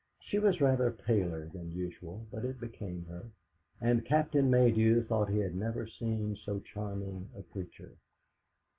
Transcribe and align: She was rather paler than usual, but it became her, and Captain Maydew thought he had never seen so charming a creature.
She 0.19 0.39
was 0.39 0.59
rather 0.61 0.89
paler 0.89 1.45
than 1.45 1.73
usual, 1.75 2.25
but 2.31 2.43
it 2.43 2.59
became 2.59 3.05
her, 3.05 3.29
and 3.79 4.03
Captain 4.03 4.49
Maydew 4.49 5.03
thought 5.03 5.29
he 5.29 5.37
had 5.37 5.53
never 5.53 5.85
seen 5.85 6.35
so 6.37 6.59
charming 6.59 7.29
a 7.37 7.43
creature. 7.43 7.97